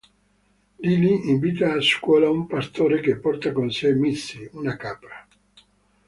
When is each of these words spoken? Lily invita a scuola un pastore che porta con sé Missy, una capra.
Lily 0.79 1.29
invita 1.29 1.73
a 1.75 1.79
scuola 1.79 2.27
un 2.27 2.47
pastore 2.47 3.01
che 3.01 3.19
porta 3.19 3.51
con 3.51 3.69
sé 3.69 3.93
Missy, 3.93 4.49
una 4.53 4.75
capra. 4.75 5.27